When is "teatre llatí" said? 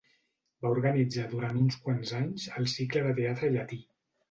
3.23-3.83